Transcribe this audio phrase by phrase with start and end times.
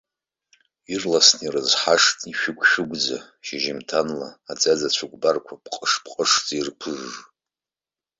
[0.93, 7.13] Ирласны ирызҳашт, ишәыгә-шәыгәӡа, шьыжьымҭанла аӡаӡа цәыкәбарқәа пҟыш-пҟышӡа ирықәыжж.